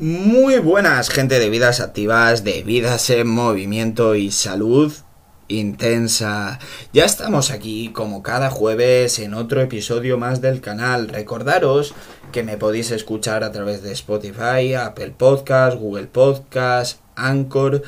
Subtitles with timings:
[0.00, 4.92] Muy buenas, gente de vidas activas, de vidas en movimiento y salud
[5.48, 6.60] intensa.
[6.92, 11.08] Ya estamos aquí como cada jueves en otro episodio más del canal.
[11.08, 11.94] Recordaros
[12.30, 17.82] que me podéis escuchar a través de Spotify, Apple Podcast, Google Podcast, Anchor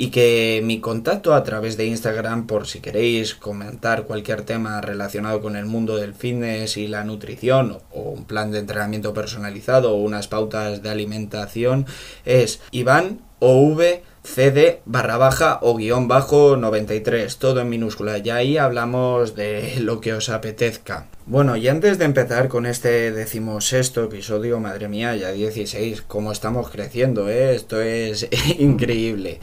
[0.00, 5.40] y que mi contacto a través de Instagram por si queréis comentar cualquier tema relacionado
[5.40, 9.96] con el mundo del fitness y la nutrición o un plan de entrenamiento personalizado o
[9.96, 11.84] unas pautas de alimentación
[12.24, 18.18] es Iván OV CD barra baja o guion bajo 93, todo en minúscula.
[18.18, 21.06] Y ahí hablamos de lo que os apetezca.
[21.26, 26.68] Bueno, y antes de empezar con este decimosexto episodio, madre mía, ya 16, cómo estamos
[26.70, 27.54] creciendo, ¿eh?
[27.54, 28.28] esto es
[28.58, 29.40] increíble.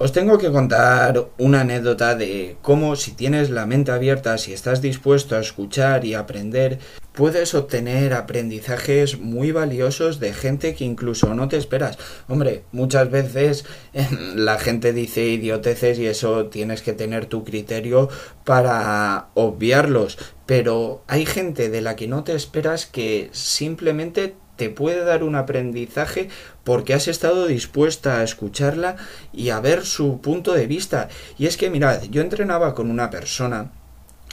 [0.00, 4.80] Os tengo que contar una anécdota de cómo si tienes la mente abierta, si estás
[4.80, 6.78] dispuesto a escuchar y aprender,
[7.12, 11.98] puedes obtener aprendizajes muy valiosos de gente que incluso no te esperas.
[12.28, 13.64] Hombre, muchas veces
[14.36, 18.08] la gente dice idioteces y eso tienes que tener tu criterio
[18.44, 25.04] para obviarlos, pero hay gente de la que no te esperas que simplemente te puede
[25.04, 26.28] dar un aprendizaje
[26.64, 28.96] porque has estado dispuesta a escucharla
[29.32, 31.08] y a ver su punto de vista.
[31.38, 33.70] Y es que, mirad, yo entrenaba con una persona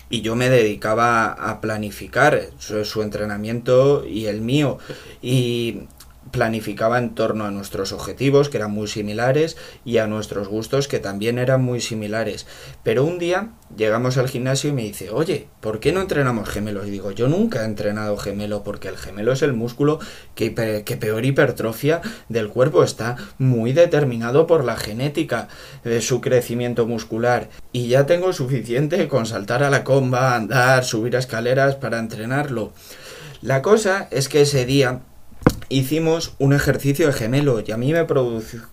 [0.09, 4.79] y yo me dedicaba a planificar su, su entrenamiento y el mío.
[5.21, 5.83] Y
[6.31, 10.99] planificaba en torno a nuestros objetivos, que eran muy similares, y a nuestros gustos, que
[10.99, 12.47] también eran muy similares.
[12.83, 16.87] Pero un día llegamos al gimnasio y me dice, oye, ¿por qué no entrenamos gemelos?
[16.87, 19.99] Y digo, yo nunca he entrenado gemelo, porque el gemelo es el músculo
[20.33, 25.47] que, peor hipertrofia del cuerpo está muy determinado por la genética
[25.83, 27.49] de su crecimiento muscular.
[27.71, 32.73] Y ya tengo suficiente con saltar a la comba, andar, subir escaleras para entrenarlo.
[33.41, 35.01] La cosa es que ese día
[35.69, 38.05] hicimos un ejercicio de gemelo y a mí me,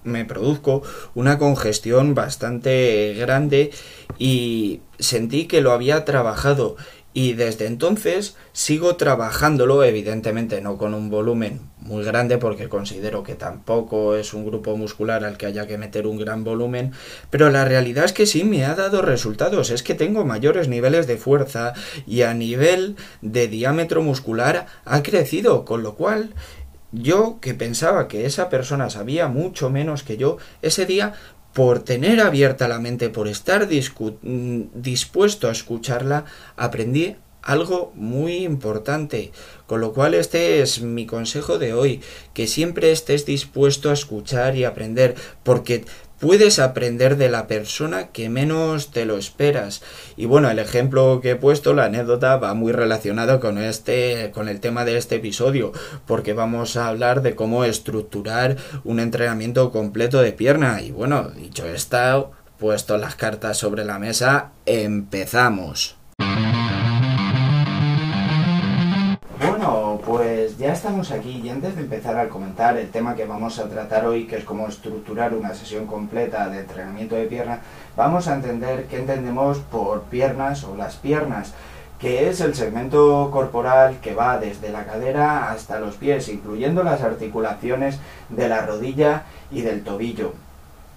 [0.04, 0.82] me produzco
[1.14, 3.70] una congestión bastante grande
[4.18, 6.76] y sentí que lo había trabajado
[7.14, 13.34] y desde entonces sigo trabajándolo, evidentemente no con un volumen muy grande porque considero que
[13.34, 16.92] tampoco es un grupo muscular al que haya que meter un gran volumen,
[17.28, 21.06] pero la realidad es que sí me ha dado resultados, es que tengo mayores niveles
[21.06, 21.74] de fuerza
[22.06, 26.34] y a nivel de diámetro muscular ha crecido, con lo cual
[26.92, 31.14] yo que pensaba que esa persona sabía mucho menos que yo, ese día
[31.52, 36.24] por tener abierta la mente, por estar mm, dispuesto a escucharla,
[36.56, 39.32] aprendí algo muy importante.
[39.66, 42.00] Con lo cual este es mi consejo de hoy,
[42.34, 45.84] que siempre estés dispuesto a escuchar y aprender, porque
[46.22, 49.82] puedes aprender de la persona que menos te lo esperas.
[50.16, 54.48] Y bueno, el ejemplo que he puesto, la anécdota, va muy relacionado con este, con
[54.48, 55.72] el tema de este episodio,
[56.06, 60.80] porque vamos a hablar de cómo estructurar un entrenamiento completo de pierna.
[60.80, 66.01] Y bueno, dicho esto, puesto las cartas sobre la mesa, empezamos.
[70.82, 74.26] Estamos aquí y antes de empezar a comentar el tema que vamos a tratar hoy,
[74.26, 77.60] que es cómo estructurar una sesión completa de entrenamiento de pierna,
[77.96, 81.52] vamos a entender qué entendemos por piernas o las piernas
[82.00, 87.02] que es el segmento corporal que va desde la cadera hasta los pies, incluyendo las
[87.02, 89.22] articulaciones de la rodilla
[89.52, 90.32] y del tobillo.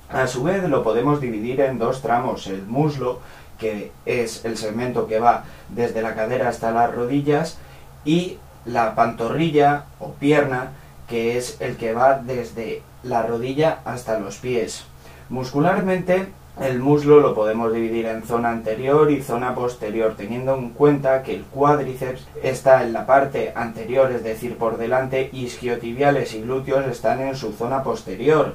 [0.09, 3.19] A su vez lo podemos dividir en dos tramos, el muslo,
[3.59, 7.59] que es el segmento que va desde la cadera hasta las rodillas,
[8.03, 10.71] y la pantorrilla o pierna,
[11.07, 14.85] que es el que va desde la rodilla hasta los pies.
[15.29, 16.27] Muscularmente,
[16.61, 21.35] el muslo lo podemos dividir en zona anterior y zona posterior, teniendo en cuenta que
[21.35, 26.85] el cuádriceps está en la parte anterior, es decir, por delante, y isquiotibiales y glúteos
[26.85, 28.53] están en su zona posterior.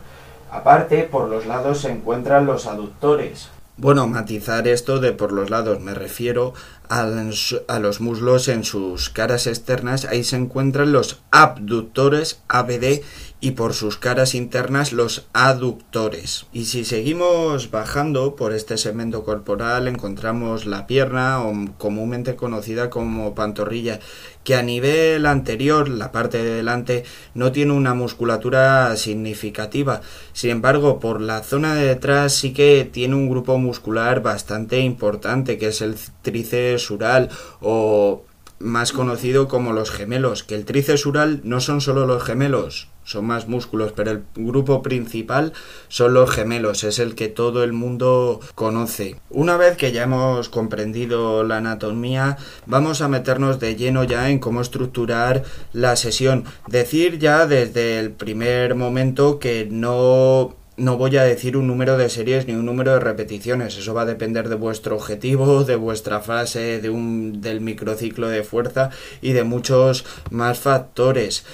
[0.51, 3.51] Aparte, por los lados se encuentran los aductores.
[3.77, 6.55] Bueno, matizar esto de por los lados, me refiero
[6.91, 13.03] a, los muslos en sus caras externas, ahí se encuentran los abductores ABD
[13.41, 16.47] y por sus caras internas los aductores.
[16.53, 21.41] Y si seguimos bajando por este segmento corporal encontramos la pierna
[21.79, 24.01] comúnmente conocida como pantorrilla
[24.45, 27.05] que a nivel anterior, la parte de delante,
[27.35, 30.01] no tiene una musculatura significativa.
[30.33, 35.59] Sin embargo, por la zona de detrás sí que tiene un grupo muscular bastante importante,
[35.59, 37.29] que es el tríceps ural
[37.61, 38.23] o
[38.61, 43.27] más conocido como los gemelos, que el tríceps ural no son solo los gemelos, son
[43.27, 45.55] más músculos, pero el grupo principal
[45.89, 49.17] son los gemelos, es el que todo el mundo conoce.
[49.31, 52.37] Una vez que ya hemos comprendido la anatomía,
[52.67, 55.43] vamos a meternos de lleno ya en cómo estructurar
[55.73, 56.45] la sesión.
[56.69, 62.09] Decir ya desde el primer momento que no no voy a decir un número de
[62.09, 66.21] series ni un número de repeticiones, eso va a depender de vuestro objetivo, de vuestra
[66.21, 68.91] fase, de un, del microciclo de fuerza
[69.21, 71.45] y de muchos más factores.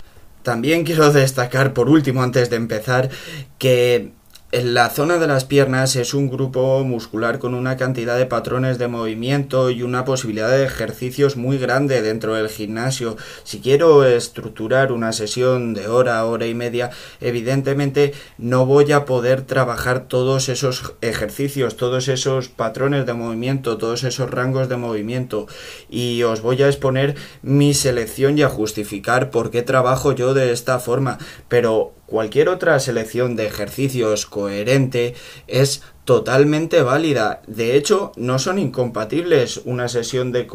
[0.44, 3.10] También quiero destacar, por último, antes de empezar,
[3.58, 4.12] que
[4.52, 8.86] la zona de las piernas es un grupo muscular con una cantidad de patrones de
[8.86, 13.16] movimiento y una posibilidad de ejercicios muy grande dentro del gimnasio.
[13.42, 16.90] Si quiero estructurar una sesión de hora, hora y media,
[17.20, 24.04] evidentemente no voy a poder trabajar todos esos ejercicios, todos esos patrones de movimiento, todos
[24.04, 25.48] esos rangos de movimiento
[25.90, 30.52] y os voy a exponer mi selección y a justificar por qué trabajo yo de
[30.52, 31.18] esta forma.
[31.48, 35.14] Pero cualquier otra selección de ejercicios coherente
[35.46, 37.42] es totalmente válida.
[37.46, 40.46] De hecho, no son incompatibles una sesión de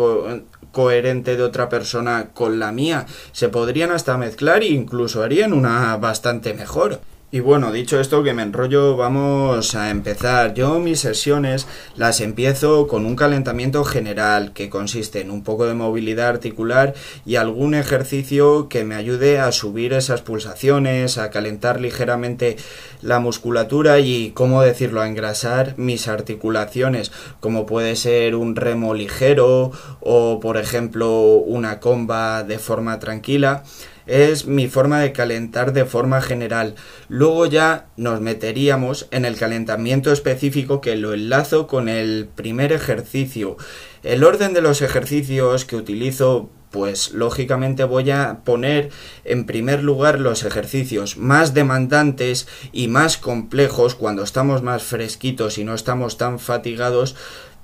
[0.72, 3.06] coherente de otra persona con la mía.
[3.34, 7.02] Se podrían hasta mezclar e incluso harían una bastante mejor.
[7.34, 10.54] Y bueno, dicho esto que me enrollo, vamos a empezar.
[10.54, 15.74] Yo mis sesiones las empiezo con un calentamiento general que consiste en un poco de
[15.74, 16.94] movilidad articular
[17.26, 22.58] y algún ejercicio que me ayude a subir esas pulsaciones, a calentar ligeramente
[23.02, 29.72] la musculatura y, ¿cómo decirlo?, a engrasar mis articulaciones, como puede ser un remo ligero
[30.02, 33.64] o, por ejemplo, una comba de forma tranquila
[34.12, 36.76] es mi forma de calentar de forma general.
[37.08, 43.56] Luego ya nos meteríamos en el calentamiento específico que lo enlazo con el primer ejercicio.
[44.04, 48.90] El orden de los ejercicios que utilizo pues lógicamente voy a poner
[49.26, 55.66] en primer lugar los ejercicios más demandantes y más complejos cuando estamos más fresquitos y
[55.66, 57.16] no estamos tan fatigados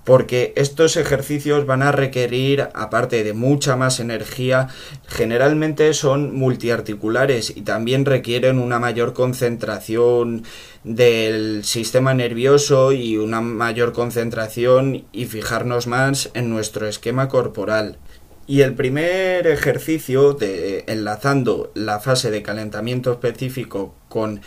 [0.08, 4.70] porque estos ejercicios van a requerir, aparte de mucha más energía,
[5.06, 10.46] generalmente son multiarticulares y también requieren una mayor concentración
[10.86, 17.98] del sistema nervioso y una mayor concentración y fijarnos más en nuestro esquema corporal.
[18.48, 24.40] Y el primer ejercicio, de, enlazando la fase de calentamiento específico con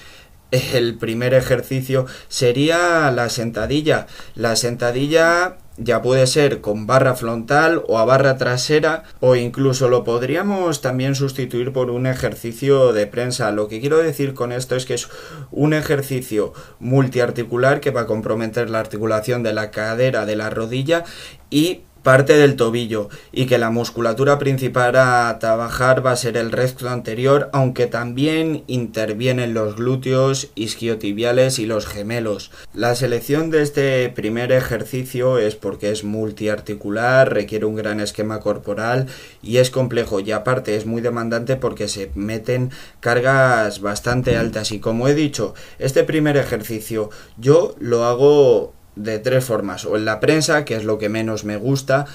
[0.51, 4.07] el primer ejercicio sería la sentadilla.
[4.35, 10.05] La sentadilla ya puede ser con barra frontal o a barra trasera o incluso lo
[10.05, 13.51] podríamos también sustituir por un ejercicio de prensa.
[13.51, 15.09] Lo que quiero decir con esto es que es
[15.51, 21.05] un ejercicio multiarticular que va a comprometer la articulación de la cadera, de la rodilla
[21.49, 26.53] y parte del tobillo y que la musculatura principal a trabajar va a ser el
[26.53, 32.51] recto anterior, aunque también intervienen los glúteos, isquiotibiales y los gemelos.
[32.75, 39.07] La selección de este primer ejercicio es porque es multiarticular, requiere un gran esquema corporal
[39.43, 42.71] y es complejo y aparte es muy demandante porque se meten
[43.01, 49.45] cargas bastante altas y como he dicho, este primer ejercicio yo lo hago de tres
[49.45, 52.07] formas, o en la prensa, que es lo que menos me gusta,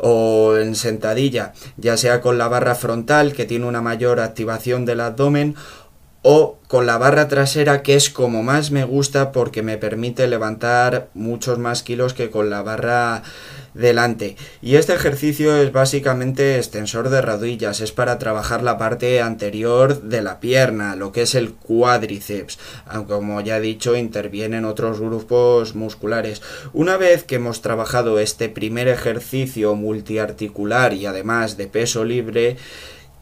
[0.00, 5.00] o en sentadilla, ya sea con la barra frontal, que tiene una mayor activación del
[5.00, 5.56] abdomen,
[6.22, 11.08] o con la barra trasera, que es como más me gusta porque me permite levantar
[11.14, 13.22] muchos más kilos que con la barra
[13.74, 14.36] delante.
[14.62, 20.22] Y este ejercicio es básicamente extensor de rodillas, es para trabajar la parte anterior de
[20.22, 25.74] la pierna, lo que es el cuádriceps, aunque como ya he dicho intervienen otros grupos
[25.74, 26.42] musculares.
[26.72, 32.56] Una vez que hemos trabajado este primer ejercicio multiarticular y además de peso libre,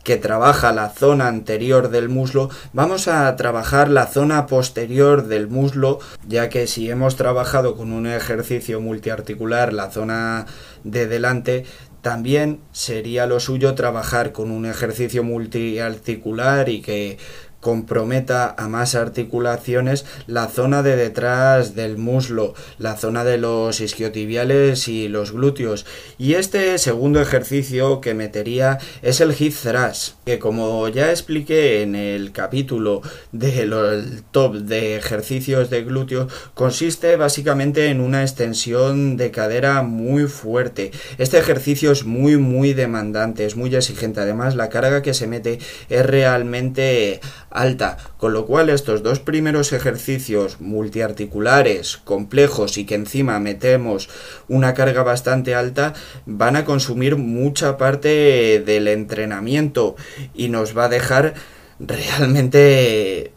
[0.04, 5.98] que trabaja la zona anterior del muslo, vamos a trabajar la zona posterior del muslo,
[6.26, 10.46] ya que si hemos trabajado con un ejercicio multiarticular la zona
[10.84, 11.64] de delante,
[12.02, 17.18] también sería lo suyo trabajar con un ejercicio multiarticular y que
[17.60, 24.88] comprometa a más articulaciones la zona de detrás del muslo, la zona de los isquiotibiales
[24.88, 25.86] y los glúteos.
[26.18, 31.94] Y este segundo ejercicio que metería es el hip thrust, que como ya expliqué en
[31.94, 39.82] el capítulo del top de ejercicios de glúteo, consiste básicamente en una extensión de cadera
[39.82, 40.92] muy fuerte.
[41.18, 44.20] Este ejercicio es muy muy demandante, es muy exigente.
[44.20, 49.72] Además, la carga que se mete es realmente alta, con lo cual estos dos primeros
[49.72, 54.08] ejercicios multiarticulares complejos y que encima metemos
[54.48, 55.94] una carga bastante alta
[56.26, 59.96] van a consumir mucha parte del entrenamiento
[60.34, 61.34] y nos va a dejar
[61.80, 63.32] realmente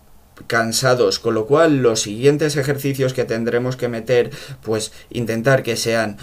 [0.48, 4.32] cansados, con lo cual los siguientes ejercicios que tendremos que meter,
[4.64, 6.18] pues intentar que sean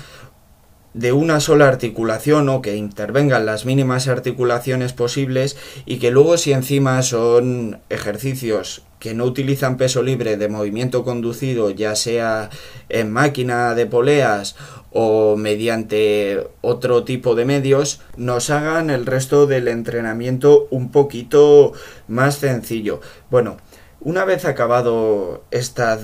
[0.95, 6.53] de una sola articulación o que intervengan las mínimas articulaciones posibles y que luego si
[6.53, 12.51] encima son ejercicios que no utilizan peso libre de movimiento conducido, ya sea
[12.89, 14.57] en máquina de poleas
[14.91, 21.73] o mediante otro tipo de medios, nos hagan el resto del entrenamiento un poquito
[22.09, 23.01] más sencillo.
[23.31, 23.59] Bueno,
[24.01, 25.99] una vez acabado esta,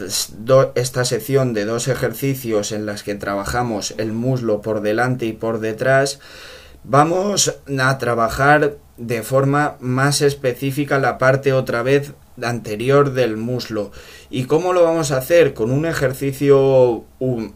[0.75, 5.61] esta sección de dos ejercicios en las que trabajamos el muslo por delante y por
[5.61, 6.19] detrás,
[6.83, 13.93] vamos a trabajar de forma más específica la parte otra vez anterior del muslo.
[14.31, 15.55] ¿Y cómo lo vamos a hacer?
[15.55, 17.05] Con un ejercicio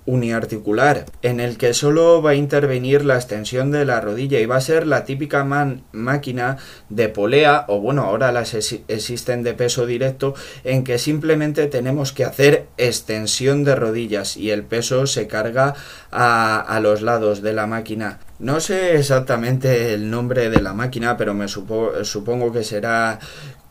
[0.07, 4.57] uniarticular en el que solo va a intervenir la extensión de la rodilla y va
[4.57, 6.57] a ser la típica máquina
[6.89, 12.25] de polea o bueno, ahora las existen de peso directo en que simplemente tenemos que
[12.25, 15.75] hacer extensión de rodillas y el peso se carga
[16.11, 18.21] a, a los lados de la máquina.
[18.39, 23.19] No sé exactamente el nombre de la máquina, pero me supongo que será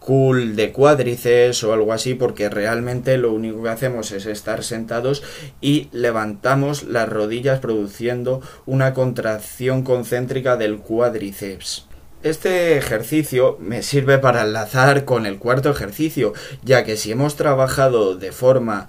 [0.07, 5.21] cool de cuádriceps o algo así porque realmente lo único que hacemos es estar sentados
[5.59, 11.87] y levantamos las rodillas produciendo una contracción concéntrica del cuádriceps.
[12.23, 16.31] Este ejercicio me sirve para enlazar con el cuarto ejercicio,
[16.63, 18.87] ya que si hemos trabajado de forma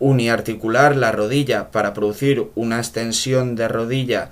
[0.00, 4.30] uniarticular la rodilla para producir una extensión de rodilla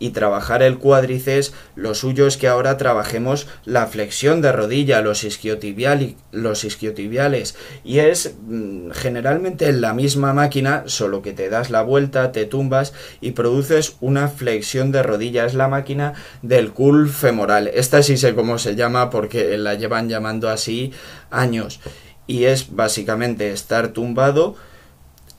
[0.00, 5.24] y trabajar el cuádriceps, lo suyo es que ahora trabajemos la flexión de rodilla, los,
[6.32, 7.54] los isquiotibiales.
[7.84, 12.46] Y es mm, generalmente en la misma máquina, solo que te das la vuelta, te
[12.46, 15.44] tumbas y produces una flexión de rodilla.
[15.44, 17.68] Es la máquina del cool femoral.
[17.68, 20.92] Esta sí sé cómo se llama porque la llevan llamando así
[21.30, 21.80] años.
[22.26, 24.56] Y es básicamente estar tumbado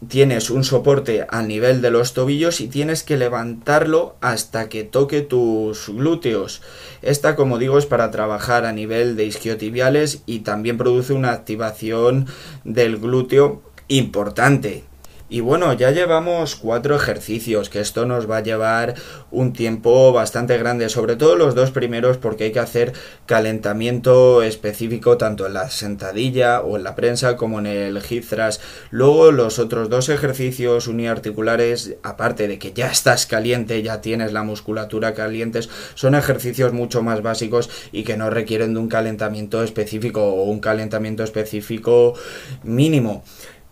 [0.08, 5.22] tienes un soporte al nivel de los tobillos y tienes que levantarlo hasta que toque
[5.22, 6.62] tus glúteos.
[7.02, 12.28] Esta, como digo, es para trabajar a nivel de isquiotibiales y también produce una activación
[12.64, 14.84] del glúteo importante.
[15.34, 18.96] Y bueno, ya llevamos cuatro ejercicios, que esto nos va a llevar
[19.32, 22.92] un tiempo bastante grande, sobre todo los dos primeros porque hay que hacer
[23.28, 28.62] calentamiento específico tanto en la sentadilla o en la prensa como en el hip thrust.
[28.90, 34.44] Luego los otros dos ejercicios uniarticulares, aparte de que ya estás caliente, ya tienes la
[34.44, 35.62] musculatura caliente,
[35.96, 40.60] son ejercicios mucho más básicos y que no requieren de un calentamiento específico o un
[40.60, 42.16] calentamiento específico
[42.64, 43.24] mínimo.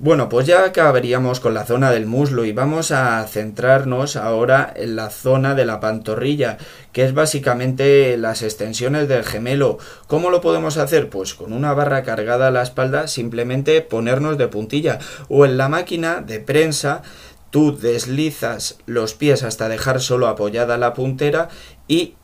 [0.01, 4.95] Bueno, pues ya acabaríamos con la zona del muslo y vamos a centrarnos ahora en
[4.95, 6.57] la zona de la pantorrilla,
[6.93, 9.77] que es básicamente las extensiones del gemelo.
[10.07, 11.09] ¿Cómo lo podemos hacer?
[11.09, 15.67] Pues con una barra cargada a la espalda, simplemente ponernos de puntilla o en la
[15.67, 17.01] máquina de prensa
[17.49, 21.49] tú deslizas los pies hasta dejar solo apoyada la puntera
[21.89, 22.15] y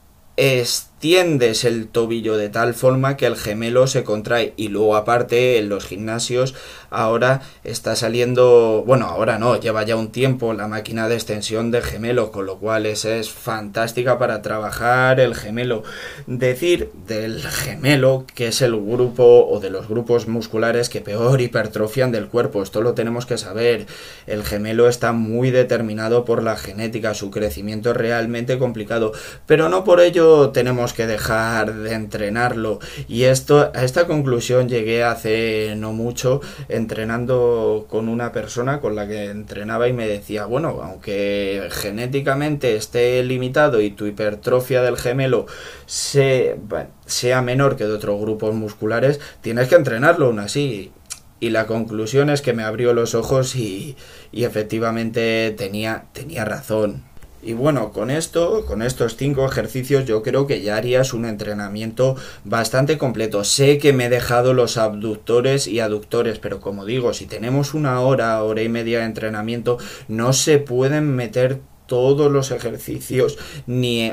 [0.95, 4.53] extiendes el tobillo de tal forma que el gemelo se contrae.
[4.55, 6.55] Y luego aparte en los gimnasios
[6.89, 11.81] ahora está saliendo bueno ahora no lleva ya un tiempo la máquina de extensión de
[11.81, 15.83] gemelo con lo cual es, es fantástica para trabajar el gemelo.
[16.27, 22.13] Decir del gemelo que es el grupo o de los grupos musculares que peor hipertrofian
[22.13, 23.85] del cuerpo esto lo tenemos que saber.
[24.25, 29.11] El gemelo está muy determinado por la genética su crecimiento es realmente complicado
[29.45, 32.79] pero no por ello tenemos que dejar de entrenarlo.
[33.07, 39.07] Y esto, a esta conclusión llegué hace no mucho entrenando con una persona con la
[39.07, 45.45] que entrenaba y me decía, bueno, aunque genéticamente esté limitado y tu hipertrofia del gemelo
[45.85, 50.91] sea menor que de otros grupos musculares, tienes que entrenarlo aún así
[51.39, 53.97] y la conclusión es que me abrió los ojos y,
[54.31, 57.03] y efectivamente tenía, tenía razón.
[57.45, 62.15] Y bueno, con esto, con estos cinco ejercicios, yo creo que ya harías un entrenamiento
[62.43, 63.43] bastante completo.
[63.43, 68.01] Sé que me he dejado los abductores y aductores, pero como digo, si tenemos una
[68.01, 73.37] hora, hora y media de entrenamiento, no se pueden meter todos los ejercicios
[73.67, 74.11] ni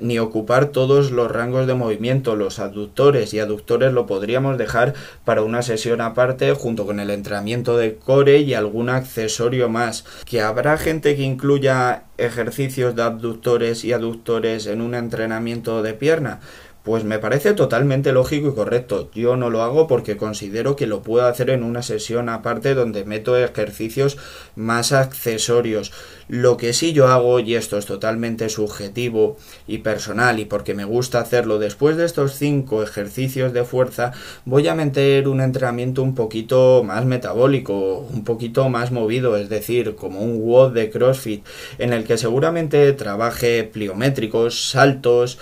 [0.00, 2.36] ni ocupar todos los rangos de movimiento.
[2.36, 7.76] Los aductores y aductores lo podríamos dejar para una sesión aparte junto con el entrenamiento
[7.76, 10.04] de core y algún accesorio más.
[10.24, 16.40] Que habrá gente que incluya ejercicios de abductores y aductores en un entrenamiento de pierna.
[16.82, 19.10] Pues me parece totalmente lógico y correcto.
[19.14, 23.04] Yo no lo hago porque considero que lo puedo hacer en una sesión aparte donde
[23.04, 24.16] meto ejercicios
[24.56, 25.92] más accesorios.
[26.28, 30.84] Lo que sí yo hago, y esto es totalmente subjetivo y personal, y porque me
[30.84, 34.12] gusta hacerlo, después de estos cinco ejercicios de fuerza,
[34.44, 39.96] voy a meter un entrenamiento un poquito más metabólico, un poquito más movido, es decir,
[39.96, 41.44] como un WOD de CrossFit,
[41.78, 45.36] en el que seguramente trabaje pliométricos, saltos,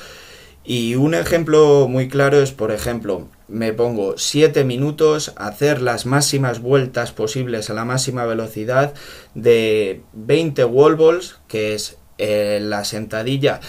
[0.71, 6.05] y un ejemplo muy claro es, por ejemplo, me pongo 7 minutos a hacer las
[6.05, 8.93] máximas vueltas posibles a la máxima velocidad
[9.35, 13.61] de 20 wall balls, que es eh, la sentadilla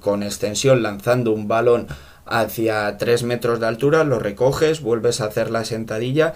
[0.00, 1.86] con extensión lanzando un balón
[2.26, 6.34] hacia 3 metros de altura, lo recoges, vuelves a hacer la sentadilla.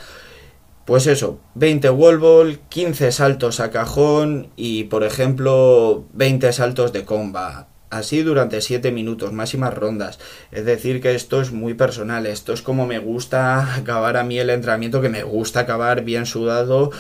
[0.85, 7.04] Pues eso, 20 wall ball, 15 saltos a cajón y por ejemplo 20 saltos de
[7.04, 10.18] comba así durante 7 minutos, máximas rondas.
[10.52, 14.38] Es decir, que esto es muy personal, esto es como me gusta acabar a mí
[14.38, 16.90] el entrenamiento, que me gusta acabar bien sudado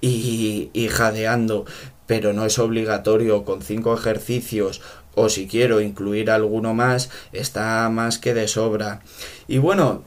[0.00, 1.66] y, y jadeando,
[2.06, 4.80] pero no es obligatorio con 5 ejercicios
[5.14, 9.00] o si quiero incluir alguno más, está más que de sobra.
[9.48, 10.04] Y bueno,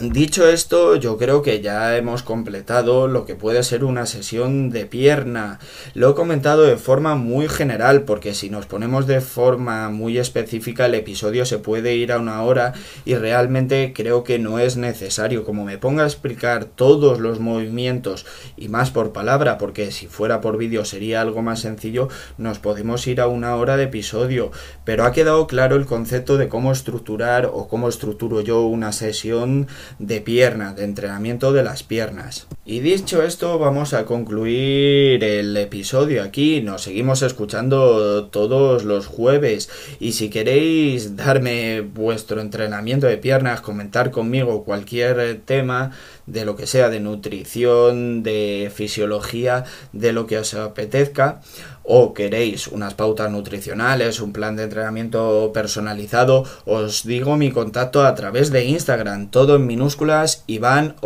[0.00, 4.86] Dicho esto, yo creo que ya hemos completado lo que puede ser una sesión de
[4.86, 5.60] pierna.
[5.94, 10.86] Lo he comentado de forma muy general porque si nos ponemos de forma muy específica
[10.86, 12.72] el episodio se puede ir a una hora
[13.04, 15.44] y realmente creo que no es necesario.
[15.44, 20.40] Como me ponga a explicar todos los movimientos y más por palabra porque si fuera
[20.40, 24.50] por vídeo sería algo más sencillo, nos podemos ir a una hora de episodio.
[24.84, 29.68] Pero ha quedado claro el concepto de cómo estructurar o cómo estructuro yo una sesión
[29.98, 32.46] de pierna, de entrenamiento de las piernas.
[32.66, 36.62] Y dicho esto, vamos a concluir el episodio aquí.
[36.62, 39.68] Nos seguimos escuchando todos los jueves.
[40.00, 45.92] Y si queréis darme vuestro entrenamiento de piernas, comentar conmigo cualquier tema
[46.26, 51.40] de lo que sea, de nutrición, de fisiología, de lo que os apetezca,
[51.82, 58.14] o queréis unas pautas nutricionales, un plan de entrenamiento personalizado, os digo mi contacto a
[58.14, 60.96] través de Instagram, todo en minúsculas, Iván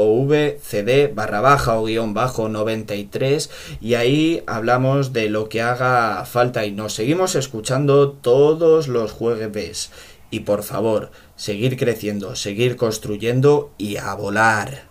[1.14, 3.50] barra baja o guion bajo 93
[3.80, 9.90] y ahí hablamos de lo que haga falta y nos seguimos escuchando todos los jueves.
[10.30, 14.87] Y por favor, seguir creciendo, seguir construyendo y a volar.